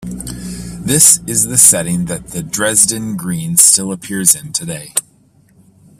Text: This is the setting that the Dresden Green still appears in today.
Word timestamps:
This 0.83 1.19
is 1.27 1.45
the 1.45 1.59
setting 1.59 2.05
that 2.05 2.29
the 2.29 2.41
Dresden 2.41 3.15
Green 3.17 3.55
still 3.55 3.91
appears 3.91 4.33
in 4.33 4.51
today. 4.51 4.95